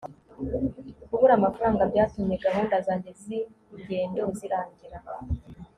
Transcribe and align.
kubura 1.07 1.33
amafaranga 1.35 1.81
byatumye 1.91 2.35
gahunda 2.45 2.75
zanjye 2.85 3.09
zingendo 3.21 4.21
zirangira 4.37 4.99